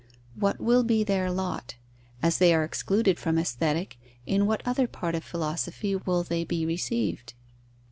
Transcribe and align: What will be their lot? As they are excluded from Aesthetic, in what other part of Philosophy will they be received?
What 0.33 0.59
will 0.59 0.83
be 0.83 1.03
their 1.03 1.29
lot? 1.29 1.75
As 2.23 2.39
they 2.39 2.55
are 2.55 2.63
excluded 2.63 3.19
from 3.19 3.37
Aesthetic, 3.37 3.99
in 4.25 4.47
what 4.47 4.63
other 4.65 4.87
part 4.87 5.13
of 5.13 5.23
Philosophy 5.23 5.95
will 5.95 6.23
they 6.23 6.43
be 6.43 6.65
received? 6.65 7.35